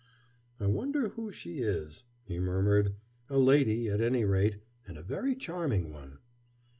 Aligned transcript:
"I 0.59 0.65
wonder 0.65 1.09
who 1.09 1.31
she 1.31 1.59
is," 1.59 2.05
he 2.23 2.39
murmured. 2.39 2.95
"A 3.29 3.37
lady, 3.37 3.87
at 3.87 4.01
any 4.01 4.25
rate, 4.25 4.57
and 4.87 4.97
a 4.97 5.03
very 5.03 5.35
charming 5.35 5.91
one." 5.93 6.17